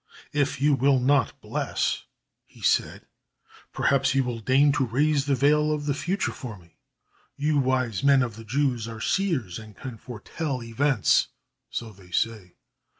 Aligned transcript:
"If 0.33 0.59
you 0.59 0.73
will 0.73 0.99
not 0.99 1.39
bless," 1.41 2.05
he 2.47 2.63
said, 2.63 3.05
"perhaps 3.71 4.15
you 4.15 4.23
will 4.23 4.39
deign 4.39 4.71
to 4.71 4.83
raise 4.87 5.25
the 5.27 5.35
veil 5.35 5.71
of 5.71 5.85
the 5.85 5.93
future 5.93 6.31
for 6.31 6.57
me. 6.57 6.79
You 7.37 7.59
wise 7.59 8.01
men 8.03 8.23
of 8.23 8.35
the 8.35 8.43
Jews 8.43 8.87
are 8.87 8.99
seers 8.99 9.59
and 9.59 9.77
can 9.77 9.99
foretell 9.99 10.63
events 10.63 11.27
so 11.69 11.91
they 11.91 12.09
say. 12.09 12.55